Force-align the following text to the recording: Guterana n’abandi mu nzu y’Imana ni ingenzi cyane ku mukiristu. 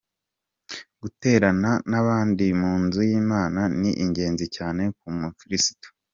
Guterana 1.01 1.71
n’abandi 1.89 2.45
mu 2.61 2.73
nzu 2.83 3.01
y’Imana 3.09 3.61
ni 3.79 3.91
ingenzi 4.03 4.45
cyane 4.55 4.83
ku 4.97 5.07
mukiristu. 5.19 5.87